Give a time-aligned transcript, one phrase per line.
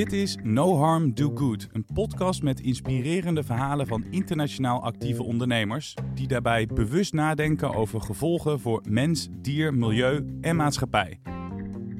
[0.00, 5.94] Dit is No Harm Do Good, een podcast met inspirerende verhalen van internationaal actieve ondernemers
[6.14, 11.20] die daarbij bewust nadenken over gevolgen voor mens, dier, milieu en maatschappij.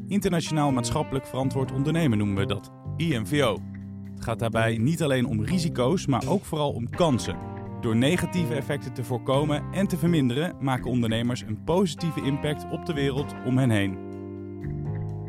[0.07, 3.59] Internationaal maatschappelijk verantwoord ondernemen noemen we dat, IMVO.
[4.15, 7.39] Het gaat daarbij niet alleen om risico's, maar ook vooral om kansen.
[7.81, 12.93] Door negatieve effecten te voorkomen en te verminderen, maken ondernemers een positieve impact op de
[12.93, 14.10] wereld om hen heen.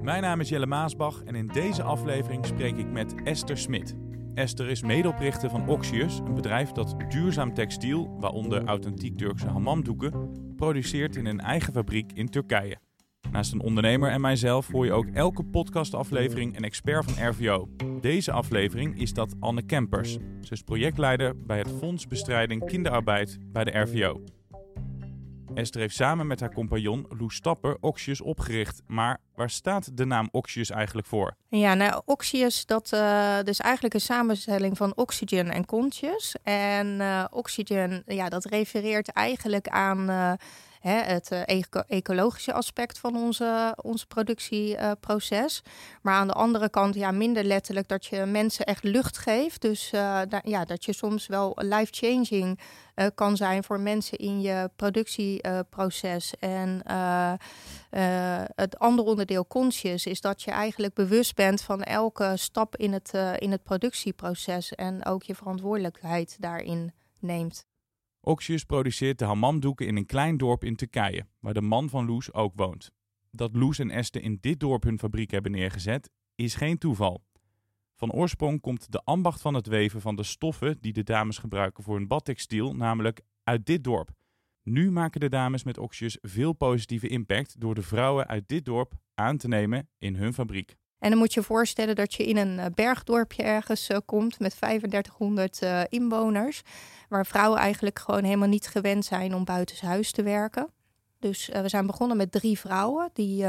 [0.02, 3.96] Mijn naam is Jelle Maasbach en in deze aflevering spreek ik met Esther Smit.
[4.34, 11.16] Esther is medeoprichter van Oxius, een bedrijf dat duurzaam textiel, waaronder authentiek Turkse hammamdoeken, produceert
[11.16, 12.78] in een eigen fabriek in Turkije.
[13.32, 17.70] Naast een ondernemer en mijzelf hoor je ook elke podcastaflevering een expert van RVO.
[18.02, 20.18] Deze aflevering is dat Anne Kempers.
[20.42, 24.22] Ze is projectleider bij het Fonds Bestrijding Kinderarbeid bij de RVO.
[25.54, 28.82] Esther heeft samen met haar compagnon Loes Stapper Oxius opgericht.
[28.88, 31.36] Maar waar staat de naam Oxius eigenlijk voor?
[31.50, 36.36] Ja, nou, Oxius, dat uh, dus eigenlijk een samenstelling van oxygen en conscious.
[36.44, 40.10] En uh, oxygen, ja, dat refereert eigenlijk aan...
[40.10, 40.34] Uh,
[40.82, 45.64] het eco ecologische aspect van onze, onze productieproces.
[46.02, 49.62] maar aan de andere kant ja, minder letterlijk dat je mensen echt lucht geeft.
[49.62, 49.90] Dus
[50.44, 52.60] ja, dat je soms wel life-changing
[53.16, 56.34] kan zijn voor mensen in je productieproces.
[56.40, 56.82] en
[58.56, 63.14] het andere onderdeel, conscious, is dat je eigenlijk bewust bent van elke stap in het,
[63.38, 67.70] in het productieproces en ook je verantwoordelijkheid daarin neemt.
[68.24, 72.34] Oxius produceert de hammamdoeken in een klein dorp in Turkije, waar de man van Loes
[72.34, 72.92] ook woont.
[73.32, 77.24] Dat Loes en Esther in dit dorp hun fabriek hebben neergezet, is geen toeval.
[77.96, 81.84] Van oorsprong komt de ambacht van het weven van de stoffen die de dames gebruiken
[81.84, 84.12] voor hun badtextiel namelijk uit dit dorp.
[84.64, 88.94] Nu maken de dames met Oxius veel positieve impact door de vrouwen uit dit dorp
[89.14, 90.76] aan te nemen in hun fabriek.
[91.02, 94.58] En dan moet je voorstellen dat je in een eh, bergdorpje ergens uh, komt met
[94.58, 96.62] 3500 uh, inwoners,
[97.10, 100.70] waar vrouwen eigenlijk gewoon helemaal niet gewend zijn om buitenshuis te werken.
[101.20, 103.46] Dus we zijn begonnen met drie vrouwen die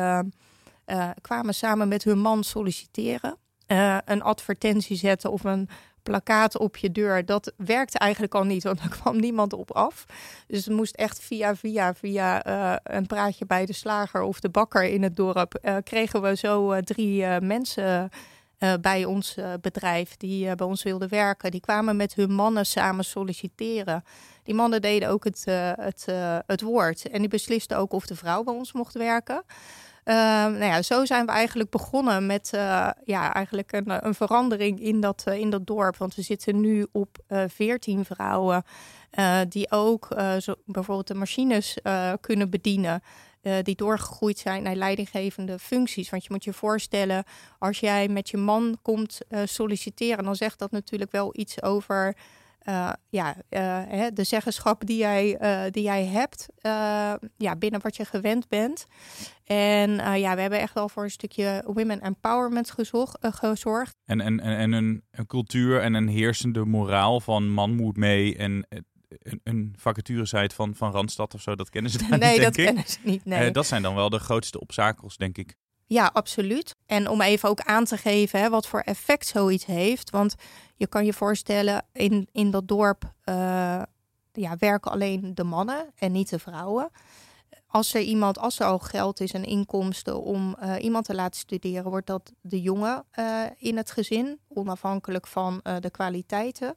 [1.20, 3.36] kwamen samen met hun man solliciteren
[4.04, 5.68] een advertentie zetten of een
[6.02, 10.04] plakkaat op je deur, dat werkte eigenlijk al niet, want er kwam niemand op af.
[10.46, 14.48] Dus het moest echt via, via, via uh, een praatje bij de slager of de
[14.48, 18.10] bakker in het dorp, uh, kregen we zo drie mensen
[18.80, 21.50] bij ons bedrijf die bij ons wilden werken.
[21.50, 24.04] Die kwamen met hun mannen samen solliciteren.
[24.42, 25.44] Die mannen deden ook het,
[25.80, 26.06] het,
[26.46, 29.44] het woord en die beslisten ook of de vrouw bij ons mocht werken.
[30.04, 34.80] Uh, nou ja, zo zijn we eigenlijk begonnen met uh, ja, eigenlijk een, een, verandering
[34.80, 35.96] in dat, uh, in dat dorp.
[35.96, 38.64] Want we zitten nu op eh, veertien vrouwen
[39.48, 40.08] die ook
[40.38, 41.78] zo, bijvoorbeeld de machines
[42.20, 43.02] kunnen bedienen.
[43.62, 46.10] die doorgegroeid zijn naar leidinggevende functies.
[46.10, 47.24] Want je moet je voorstellen,
[47.58, 52.16] als jij met je man komt solliciteren, dan zegt dat natuurlijk wel iets over
[52.68, 56.48] uh, ja, uh, de zeggenschap die jij, uh, die jij hebt
[57.36, 58.86] ja, binnen wat je gewend bent.
[59.44, 63.96] En ja, we hebben echt wel voor een stukje women empowerment gezocht, gezorgd.
[64.04, 68.36] En, en, en, en een, een, cultuur en een heersende moraal van man moet mee
[68.36, 68.66] en
[69.18, 72.56] een, een vacaturesite van, van Randstad of zo, dat kennen ze daar nee, niet, dat
[72.56, 72.64] ik.
[72.64, 73.50] kennen ze niet, nee.
[73.50, 75.56] dat zijn dan wel de grootste obstakels, denk ik.
[75.86, 76.74] Ja, absoluut.
[76.86, 80.10] En om even ook aan te geven hè, wat voor effect zoiets heeft.
[80.10, 80.34] Want
[80.76, 83.82] je kan je voorstellen, in, in dat dorp uh,
[84.32, 86.90] ja, werken alleen de mannen en niet de vrouwen.
[87.66, 91.40] Als er iemand, als er al geld is en inkomsten om uh, iemand te laten
[91.40, 96.76] studeren, wordt dat de jongen uh, in het gezin, onafhankelijk van de kwaliteiten.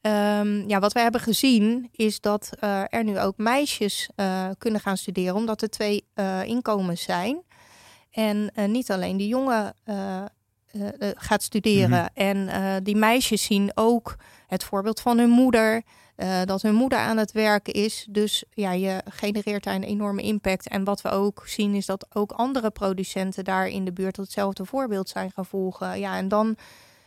[0.00, 2.50] Um, ja, wat we hebben gezien is dat
[2.88, 4.10] er nu ook meisjes
[4.58, 6.04] kunnen gaan studeren, omdat er twee
[6.44, 7.42] inkomens zijn.
[8.10, 10.22] En uh, niet alleen de jongen uh,
[10.72, 11.88] uh, gaat studeren.
[11.88, 12.48] Mm -hmm.
[12.48, 15.82] En die meisjes zien ook het voorbeeld van hun moeder.
[16.44, 18.06] dat hun moeder aan het werken is.
[18.10, 20.68] Dus ja, je genereert daar een enorme impact.
[20.68, 24.64] En wat we ook zien is dat ook andere producenten daar in de buurt hetzelfde
[24.64, 26.00] voorbeeld zijn gaan volgen.
[26.00, 26.56] Ja, en dan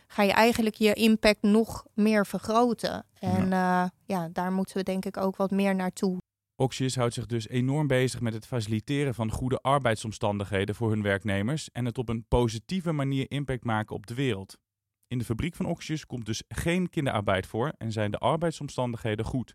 [0.06, 3.04] ga je eigenlijk je impact nog meer vergroten.
[3.18, 6.18] En ja, ja daar moeten we denk ik ook wat meer naartoe.
[6.56, 11.70] Oxius houdt zich dus enorm bezig met het faciliteren van goede arbeidsomstandigheden voor hun werknemers
[11.70, 14.58] en het op een positieve manier impact maken op de wereld.
[15.06, 19.54] In de fabriek van Oxius komt dus geen kinderarbeid voor en zijn de arbeidsomstandigheden goed.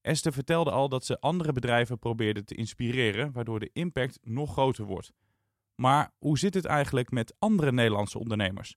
[0.00, 4.84] Esther vertelde al dat ze andere bedrijven probeerde te inspireren, waardoor de impact nog groter
[4.84, 5.12] wordt.
[5.74, 8.76] Maar hoe zit het eigenlijk met andere Nederlandse ondernemers?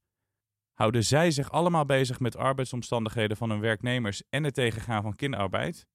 [0.74, 5.88] Houden zij zich allemaal bezig met arbeidsomstandigheden van hun werknemers en het tegengaan van kinderarbeid?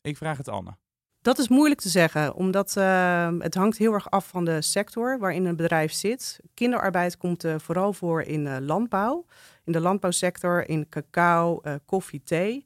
[0.00, 0.76] Ik vraag het Anne.
[1.22, 5.18] Dat is moeilijk te zeggen, omdat uh, het hangt heel erg af van de sector
[5.18, 6.40] waarin een bedrijf zit.
[6.54, 9.24] Kinderarbeid komt uh, vooral voor in uh, landbouw,
[9.64, 12.64] in de landbouwsector, in cacao, koffie, thee.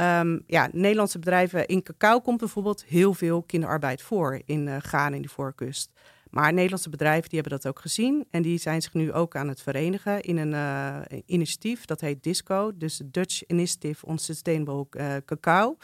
[0.00, 5.22] Um, ja, Nederlandse bedrijven in cacao komt bijvoorbeeld heel veel kinderarbeid voor in Ghana in
[5.22, 5.90] de voorkust.
[6.30, 9.48] Maar Nederlandse bedrijven die hebben dat ook gezien en die zijn zich nu ook aan
[9.48, 14.86] het verenigen in een initiatief dat heet DISCO, dus Dutch Initiative on Sustainable
[15.24, 15.76] Cacao.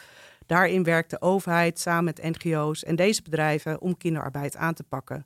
[0.49, 5.25] Daarin werkt de overheid samen met NGO's en deze bedrijven om kinderarbeid aan te pakken.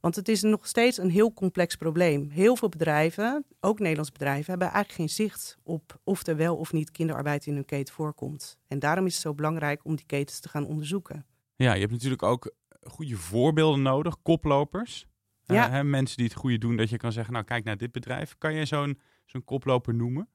[0.00, 2.30] Want het is nog steeds een heel complex probleem.
[2.30, 6.72] Heel veel bedrijven, ook Nederlandse bedrijven, hebben eigenlijk geen zicht op of er wel of
[6.72, 8.58] niet kinderarbeid in hun keten voorkomt.
[8.66, 11.26] En daarom is het zo belangrijk om die ketens te gaan onderzoeken.
[11.56, 15.06] Ja, je hebt natuurlijk ook goede voorbeelden nodig, koplopers.
[15.42, 15.66] Ja.
[15.66, 17.92] Uh, hè, mensen die het goede doen, dat je kan zeggen, nou kijk naar dit
[17.92, 18.34] bedrijf.
[18.38, 20.28] Kan je zo'n zo'n koploper noemen?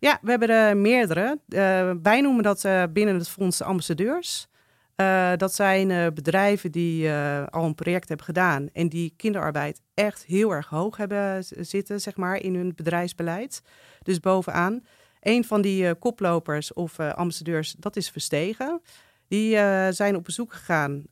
[0.00, 1.38] Ja, we hebben er meerdere.
[1.48, 4.48] Uh, wij noemen dat uh, binnen het fonds ambassadeurs.
[4.96, 7.10] Uh, dat zijn bedrijven die
[7.50, 12.16] al een project hebben gedaan en die kinderarbeid echt heel erg hoog hebben zitten, zeg
[12.16, 13.62] maar, in hun bedrijfsbeleid.
[14.02, 14.84] Dus bovenaan.
[15.20, 18.80] Een van die koplopers of ambassadeurs, dat is Verstegen.
[19.28, 19.56] Die
[19.92, 21.02] zijn op bezoek gegaan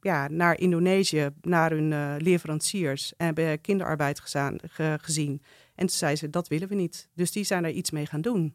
[0.00, 4.20] ja, naar Indonesië, naar hun leveranciers en hebben kinderarbeid
[5.00, 5.42] gezien.
[5.74, 7.08] En toen zei ze, dat willen we niet.
[7.14, 8.54] Dus die zijn er iets mee gaan doen.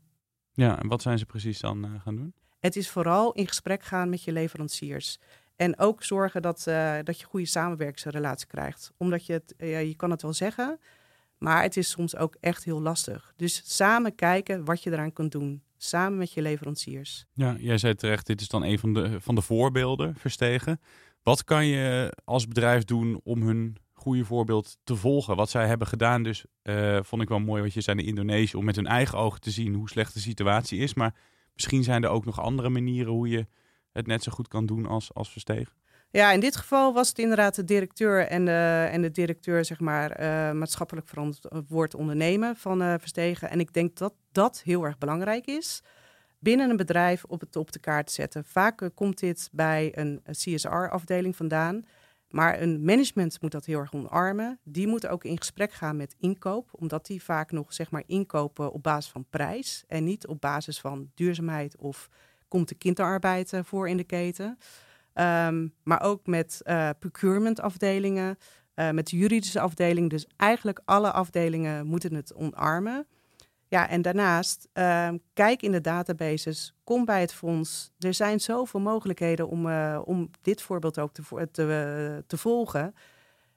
[0.53, 2.33] Ja, en wat zijn ze precies dan uh, gaan doen?
[2.59, 5.19] Het is vooral in gesprek gaan met je leveranciers.
[5.55, 8.91] En ook zorgen dat, uh, dat je goede samenwerkingsrelatie krijgt.
[8.97, 10.79] Omdat je het, je kan het wel zeggen,
[11.37, 13.33] maar het is soms ook echt heel lastig.
[13.35, 15.61] Dus samen kijken wat je eraan kunt doen.
[15.77, 17.25] Samen met je leveranciers.
[17.33, 20.79] Ja, jij zei terecht, dit is dan een van de, van de voorbeelden, Verstegen.
[21.23, 25.35] Wat kan je als bedrijf doen om hun goede voorbeeld te volgen.
[25.35, 28.57] Wat zij hebben gedaan, dus uh, vond ik wel mooi wat je zei in Indonesië,
[28.57, 30.93] om met hun eigen ogen te zien hoe slecht de situatie is.
[30.93, 31.13] Maar
[31.53, 33.47] misschien zijn er ook nog andere manieren hoe je
[33.91, 35.73] het net zo goed kan doen als, als Verstegen.
[36.09, 39.79] Ja, in dit geval was het inderdaad de directeur en de, en de directeur, zeg
[39.79, 43.49] maar, uh, maatschappelijk verantwoord ondernemen van uh, Verstegen.
[43.49, 45.83] En ik denk dat dat heel erg belangrijk is.
[46.39, 48.45] Binnen een bedrijf op, het, op de kaart zetten.
[48.45, 51.85] Vaak komt dit bij een CSR-afdeling vandaan.
[52.29, 54.59] Maar een management moet dat heel erg omarmen.
[54.63, 58.71] Die moeten ook in gesprek gaan met inkoop, omdat die vaak nog zeg maar inkopen
[58.71, 62.09] op basis van prijs en niet op basis van duurzaamheid of
[62.47, 64.57] komt de kinderarbeid eh, voor in de keten.
[65.13, 68.37] Um, maar ook met uh, procurement afdelingen,
[68.75, 70.09] uh, met de juridische afdeling.
[70.09, 73.07] Dus eigenlijk alle afdelingen moeten het omarmen.
[73.69, 77.91] Ja, en daarnaast, uh, kijk in de databases, kom bij het fonds.
[77.99, 82.93] Er zijn zoveel mogelijkheden om, uh, om dit voorbeeld ook te, te, te volgen.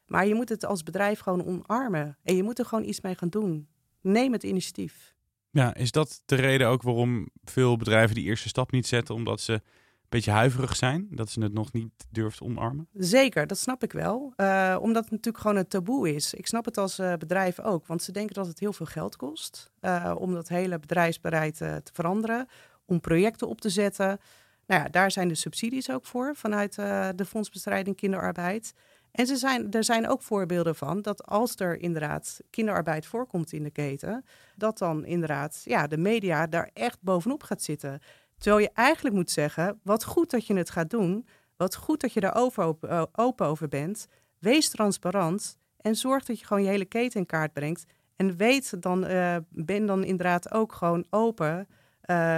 [0.06, 2.18] Maar je moet het als bedrijf gewoon omarmen.
[2.22, 3.68] En je moet er gewoon iets mee gaan doen.
[4.00, 5.14] Neem het initiatief.
[5.50, 9.14] Ja, is dat de reden ook waarom veel bedrijven die eerste stap niet zetten?
[9.14, 9.62] Omdat ze
[10.10, 12.88] beetje huiverig zijn, dat ze het nog niet durft omarmen?
[12.94, 14.32] Zeker, dat snap ik wel.
[14.36, 16.34] Uh, omdat het natuurlijk gewoon een taboe is.
[16.34, 19.16] Ik snap het als uh, bedrijf ook, want ze denken dat het heel veel geld
[19.16, 22.46] kost uh, om dat hele bedrijfsbereid te veranderen,
[22.84, 24.20] om projecten op te zetten.
[24.66, 26.74] Nou ja, daar zijn de subsidies ook voor vanuit
[27.14, 28.74] de Fondsbestrijding Kinderarbeid.
[29.10, 33.62] En ze zijn, er zijn ook voorbeelden van dat als er inderdaad kinderarbeid voorkomt in
[33.62, 34.24] de keten,
[34.56, 38.00] dat dan inderdaad ja, de media daar echt bovenop gaat zitten.
[38.40, 41.26] Terwijl je eigenlijk moet zeggen, wat goed dat je het gaat doen.
[41.56, 44.06] Wat goed dat je daar open, eh, open over bent.
[44.38, 47.84] Wees transparant en zorg dat je gewoon je hele keten in kaart brengt.
[48.16, 51.66] En weet dan, uh, ben dan inderdaad ook gewoon open uh,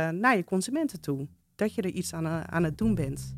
[0.09, 1.29] naar je consumenten toe.
[1.55, 3.35] Dat je er iets aan, aan het doen bent.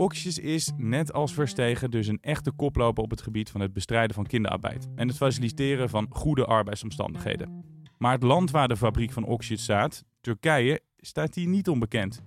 [0.00, 4.14] Oxjes is, net als Verstegen, dus een echte koploper op het gebied van het bestrijden
[4.14, 7.64] van kinderarbeid en het faciliteren van goede arbeidsomstandigheden.
[7.98, 12.22] Maar het land waar de fabriek van Oxys staat, Turkije, staat hier niet onbekend.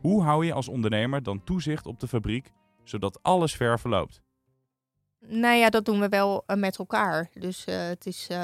[0.00, 2.52] Hoe hou je als ondernemer dan toezicht op de fabriek,
[2.84, 4.22] zodat alles ver verloopt?
[5.20, 7.30] Nou ja, dat doen we wel uh, met elkaar.
[7.34, 8.36] Dus uh, het is uh,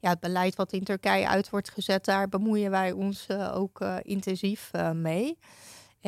[0.00, 4.70] ja, het beleid wat in Turkije uit wordt gezet, daar bemoeien wij ons ook intensief
[4.92, 5.38] mee.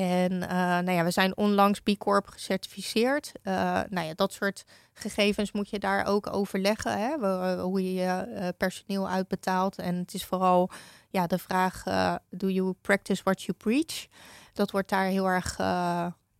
[0.01, 3.33] En uh, nou ja, we zijn onlangs B Corp gecertificeerd.
[3.43, 3.55] Uh,
[3.89, 6.99] nou ja, dat soort gegevens moet je daar ook overleggen.
[6.99, 7.15] Hè?
[7.15, 9.79] Eh, hoe je je personeel uitbetaalt.
[9.79, 10.71] En het is vooral
[11.11, 11.83] ja, de vraag:
[12.31, 14.07] do you practice what you preach?
[14.53, 15.57] Dat wordt daar heel erg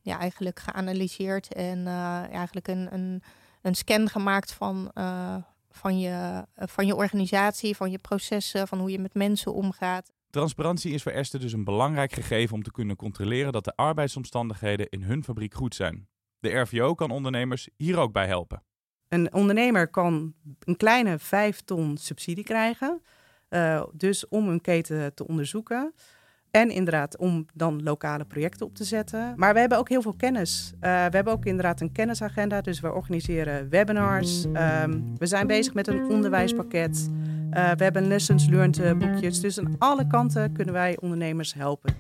[0.03, 1.55] ja, eigenlijk geanalyseerd.
[1.55, 1.87] En
[2.33, 3.23] eigenlijk een, een,
[3.63, 4.91] een scan gemaakt van,
[5.71, 10.11] van, je, van je organisatie, van je processen, van hoe je met mensen omgaat.
[10.31, 14.89] Transparantie is voor Esther dus een belangrijk gegeven om te kunnen controleren dat de arbeidsomstandigheden
[14.89, 16.09] in hun fabriek goed zijn.
[16.39, 18.63] De RVO kan ondernemers hier ook bij helpen.
[19.09, 20.35] Een ondernemer kan
[20.65, 23.03] een kleine 5 ton subsidie krijgen.
[23.93, 25.95] dus om hun keten te onderzoeken.
[26.51, 29.33] En inderdaad om dan lokale projecten op te zetten.
[29.37, 30.73] Maar we hebben ook heel veel kennis.
[30.81, 32.61] we hebben ook inderdaad een kennisagenda.
[32.61, 34.45] Dus we organiseren webinars.
[34.53, 37.11] Ehm, we zijn bezig met een onderwijspakket.
[37.51, 39.41] We hebben lessons learned boekjes.
[39.41, 41.95] Dus aan alle kanten kunnen wij ondernemers helpen.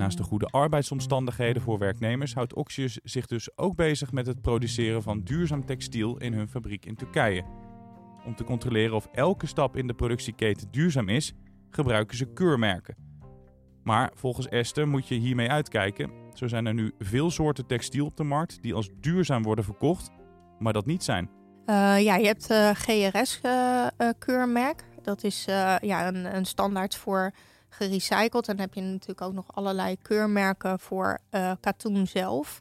[0.00, 5.02] Naast de goede arbeidsomstandigheden voor werknemers houdt Oxius zich dus ook bezig met het produceren
[5.02, 7.44] van duurzaam textiel in hun fabriek in Turkije.
[8.26, 11.34] Om te controleren of elke stap in de productieketen duurzaam is,
[11.70, 12.96] gebruiken ze keurmerken.
[13.82, 16.10] Maar volgens Esther moet je hiermee uitkijken.
[16.34, 20.10] Zo zijn er nu veel soorten textiel op de markt die als duurzaam worden verkocht,
[20.58, 21.30] maar dat niet zijn.
[21.70, 24.80] Uh, ja, je hebt uh, GRS-keurmerk.
[24.80, 25.44] Uh, dat is
[25.80, 27.32] ja, een, een standaard voor
[27.68, 28.48] gerecycled.
[28.48, 31.18] En dan heb je natuurlijk ook nog allerlei keurmerken voor
[31.60, 32.60] katoen zelf.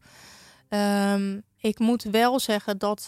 [1.13, 3.08] Um, ik moet wel zeggen dat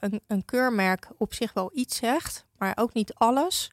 [0.00, 3.70] een, een, keurmerk op zich wel iets zegt, maar ook niet alles.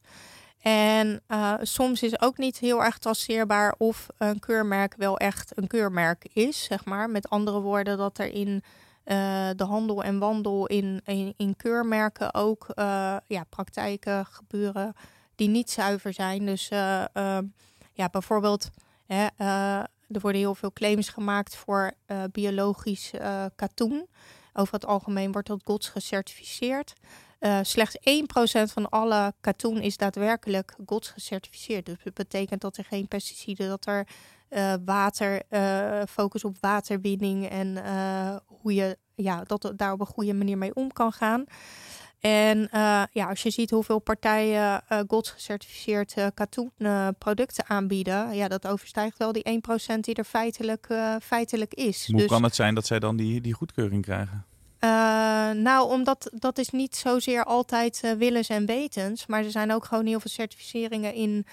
[0.62, 1.22] En
[1.62, 6.64] soms is ook niet heel erg traceerbaar of een keurmerk wel echt een keurmerk is,
[6.64, 7.10] zeg maar.
[7.10, 8.64] Met andere woorden, dat er in
[9.10, 11.02] uh, de handel en wandel in,
[11.38, 12.68] in, keurmerken ook
[13.28, 14.94] ja, praktijken gebeuren
[15.36, 16.46] die niet zuiver zijn.
[16.46, 17.06] Dus uh,
[17.94, 18.70] ja, bijvoorbeeld,
[19.06, 19.28] hè,
[20.08, 21.92] er worden heel veel claims gemaakt voor
[22.32, 23.12] biologisch
[23.56, 24.08] katoen.
[24.54, 26.94] Over het algemeen wordt dat GOTS gecertificeerd.
[27.62, 28.02] slechts 1%
[28.74, 31.86] van alle katoen is daadwerkelijk GOTS gecertificeerd.
[31.86, 34.08] Dus dat betekent dat er geen pesticiden, dat er
[34.86, 35.42] water,
[36.08, 37.78] focus op waterwinning en
[38.46, 41.46] hoe je ja, dat daar op een goede manier mee om kan gaan.
[42.20, 48.48] En uh, ja, als je ziet hoeveel partijen uh, GOTS gecertificeerd uh, katoenproducten aanbieden, ja,
[48.48, 49.62] dat overstijgt wel die
[49.96, 50.88] 1% die er feitelijk,
[51.22, 52.08] feitelijk is.
[52.08, 54.44] Hoe dus, kan het zijn dat zij dan die, die goedkeuring krijgen?
[55.62, 60.06] nou, omdat dat is niet zozeer altijd willens en wetens, maar er zijn ook gewoon
[60.06, 61.46] heel veel certificeringen in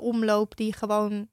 [0.00, 1.28] omloop die gewoon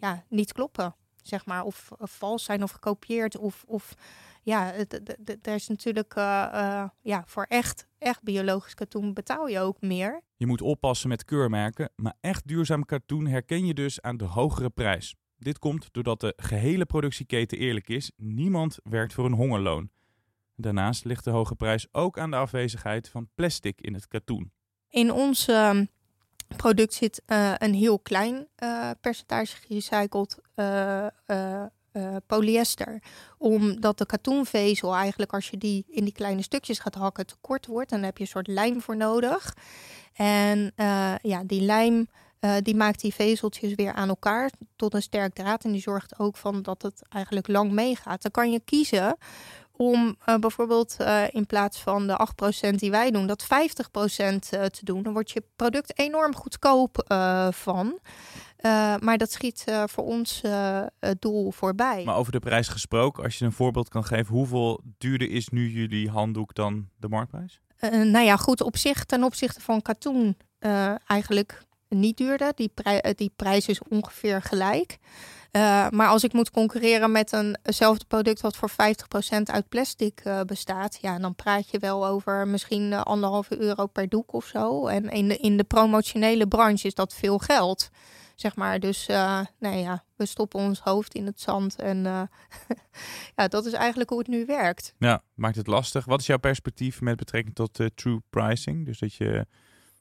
[0.00, 3.94] ja, niet kloppen, zeg maar, of, of vals zijn of gekopieerd of, of
[4.42, 4.72] ja,
[5.42, 10.22] er is natuurlijk uh, uh, ja, voor echt, echt biologisch katoen betaal je ook meer.
[10.36, 14.70] Je moet oppassen met keurmerken, maar echt duurzaam katoen herken je dus aan de hogere
[14.70, 15.14] prijs.
[15.36, 18.12] Dit komt doordat de gehele productieketen eerlijk is.
[18.16, 19.90] Niemand werkt voor een hongerloon.
[20.56, 24.52] Daarnaast ligt de hoge prijs ook aan de afwezigheid van plastic in het katoen.
[24.88, 25.06] In
[25.48, 25.80] uh,
[26.56, 31.06] product zit uh, een heel klein uh, percentage gerecycled uh,
[32.26, 33.02] polyester.
[33.38, 37.66] Omdat de katoenvezel eigenlijk als je die in die kleine stukjes gaat hakken te kort
[37.66, 37.90] wordt.
[37.90, 39.56] Dan heb je een soort lijm voor nodig.
[40.12, 40.72] En
[41.22, 42.08] ja, die lijm
[42.62, 45.64] die maakt die vezeltjes weer aan elkaar tot een sterk draad.
[45.64, 48.22] En die zorgt ook van dat het eigenlijk lang meegaat.
[48.22, 49.16] Dan kan je kiezen
[49.80, 52.26] om uh, bijvoorbeeld uh, in plaats van de
[52.68, 53.46] 8% die wij doen, dat 50%
[54.48, 55.02] te doen.
[55.02, 57.04] Dan wordt je product enorm goedkoop
[57.50, 57.98] van.
[59.00, 60.42] Maar dat schiet voor ons
[60.98, 62.04] het doel voorbij.
[62.04, 65.70] Maar over de prijs gesproken, als je een voorbeeld kan geven, hoeveel duurder is nu
[65.70, 67.60] jullie handdoek dan de marktprijs?
[67.90, 70.36] nou ja, goed, op zich ten opzichte van katoen
[71.06, 72.52] eigenlijk niet duurder.
[72.54, 74.98] Die, prij die prijs is ongeveer gelijk.
[75.90, 78.74] Maar als ik moet concurreren met eenzelfde product wat voor 50%
[79.44, 84.44] uit plastic bestaat, ja, dan praat je wel over misschien anderhalve euro per doek of
[84.44, 84.86] zo.
[84.86, 87.90] En in de, in de promotionele branche is dat veel geld
[88.34, 88.80] zeg maar.
[88.80, 89.06] Dus
[89.58, 92.02] nou ja, we stoppen ons hoofd in het zand en
[93.36, 94.94] ja, dat is eigenlijk hoe het nu werkt.
[94.98, 96.04] Ja, maakt het lastig.
[96.04, 98.86] Wat is jouw perspectief met betrekking tot true pricing?
[98.86, 99.46] Dus dat je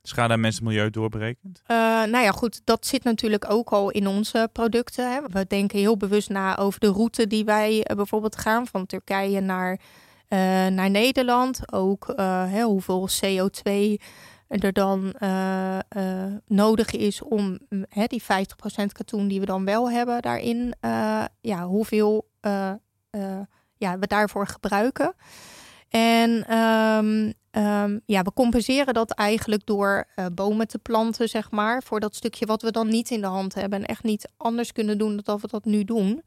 [0.01, 1.61] schade aan mensen milieu doorberekent?
[2.11, 5.11] nou ja, goed, dat zit natuurlijk ook al in onze producten.
[5.11, 5.21] Hè.
[5.27, 9.79] We denken heel bewust na over de route die wij bijvoorbeeld gaan van Turkije naar,
[10.71, 11.73] naar Nederland.
[11.73, 12.13] Ook
[12.61, 13.71] hoeveel CO2
[14.47, 15.13] er dan
[16.47, 18.25] nodig is om mm, die 50%
[18.91, 20.73] katoen die we dan wel hebben daarin,
[21.41, 22.29] ja, hoeveel
[23.77, 25.13] ja, we daarvoor gebruiken.
[25.89, 31.99] En um, um, ja, we compenseren dat eigenlijk door bomen te planten, zeg maar, voor
[31.99, 34.97] dat stukje wat we dan niet in de hand hebben en echt niet anders kunnen
[34.97, 36.23] doen dan we dat nu doen.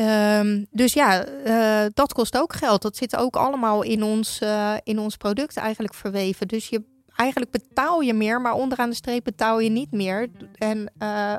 [0.00, 2.82] Um, dus ja, uh, dat kost ook geld.
[2.82, 6.48] Dat zit ook allemaal in ons, uh, in ons product eigenlijk verweven.
[6.48, 10.28] Dus je eigenlijk betaal je meer, maar onderaan de streep betaal je niet meer.
[10.54, 10.92] En,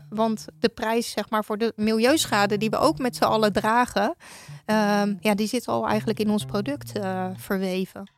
[0.09, 4.15] want de prijs zeg maar, voor de milieuschade die we ook met z'n allen dragen,
[4.65, 6.91] uh, ja, die zit al eigenlijk in ons product
[7.35, 8.16] verweven.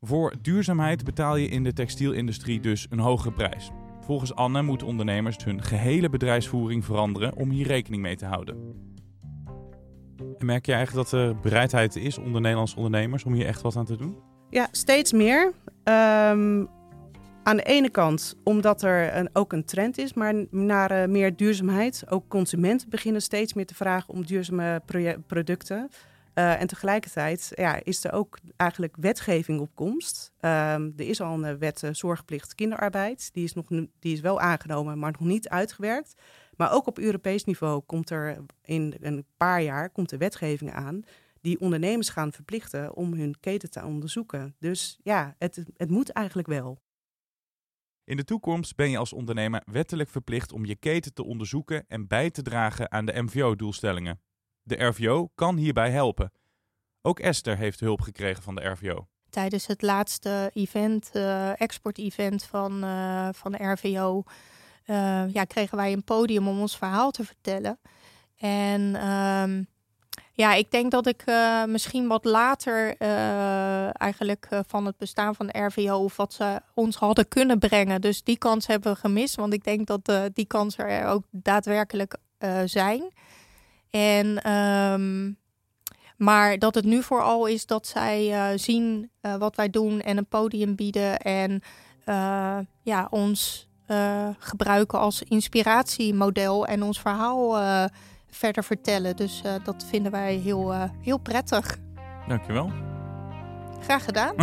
[0.00, 3.70] Voor duurzaamheid betaal je in de textielindustrie dus een hogere prijs.
[4.00, 8.56] Volgens Anne moeten ondernemers hun gehele bedrijfsvoering veranderen om hier rekening mee te houden.
[10.38, 13.76] En merk je eigenlijk dat er bereidheid is onder Nederlandse ondernemers om hier echt wat
[13.76, 14.16] aan te doen?
[14.50, 15.52] Ja, steeds meer.
[15.84, 16.64] Ehm,
[17.42, 21.36] aan de ene kant omdat er een, ook een trend is maar naar uh, meer
[21.36, 22.04] duurzaamheid.
[22.08, 24.82] Ook consumenten beginnen steeds meer te vragen om duurzame
[25.26, 25.88] producten.
[26.38, 30.32] Uh, en tegelijkertijd ja, is er ook eigenlijk wetgeving op komst.
[30.40, 33.32] Um, er is al een wet uh, zorgplicht kinderarbeid.
[33.32, 33.66] Die is, nog,
[33.98, 36.14] die is wel aangenomen, maar nog niet uitgewerkt.
[36.56, 41.04] Maar ook op Europees niveau komt er in een paar jaar komt er wetgeving aan
[41.40, 44.54] die ondernemers gaan verplichten om hun keten te onderzoeken.
[44.58, 46.82] Dus ja, het, het moet eigenlijk wel.
[48.04, 52.06] In de toekomst ben je als ondernemer wettelijk verplicht om je keten te onderzoeken en
[52.06, 54.20] bij te dragen aan de MVO-doelstellingen.
[54.68, 56.32] De RVO kan hierbij helpen.
[57.02, 59.06] Ook Esther heeft hulp gekregen van de RVO.
[59.30, 64.22] Tijdens het laatste event, uh, export-event van, uh, van de RVO,
[64.84, 67.78] eh, ja, kregen wij een podium om ons verhaal te vertellen.
[68.38, 69.62] En ehm,
[70.32, 71.24] ja, ik denk dat ik
[71.66, 72.96] misschien wat later
[73.92, 78.00] eigenlijk van het bestaan van de RVO of wat ze ons hadden kunnen brengen.
[78.00, 82.16] Dus die kans hebben we gemist, want ik denk dat die kansen er ook daadwerkelijk
[82.64, 83.12] zijn.
[83.90, 85.36] En, um,
[86.16, 90.74] maar dat het nu vooral is dat zij zien wat wij doen en een podium
[90.74, 91.62] bieden en
[92.82, 93.68] ja, ons
[94.38, 97.58] gebruiken als inspiratiemodel en ons verhaal
[98.30, 99.16] verder vertellen.
[99.16, 101.76] Dus dat vinden wij heel, heel prettig.
[102.28, 102.72] Dankjewel.
[103.80, 104.34] Graag gedaan.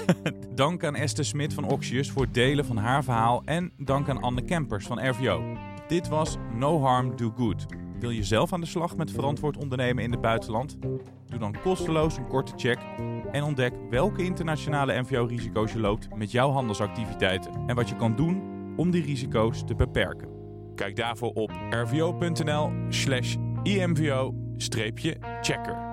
[0.54, 3.42] dank aan Esther Smit van Oxius voor het delen van haar verhaal.
[3.44, 5.56] En dank aan Anne Kempers van RVO.
[5.88, 7.66] Dit was No Harm, Do Good.
[8.02, 10.76] Wil je zelf aan de slag met verantwoord ondernemen in het buitenland?
[11.26, 12.78] Doe dan kosteloos een korte check
[13.32, 18.42] en ontdek welke internationale NVO-risico's je loopt met jouw handelsactiviteiten en wat je kan doen
[18.76, 20.28] om die risico's te beperken.
[20.74, 25.91] Kijk daarvoor op rvo.nl slash imvo-checker.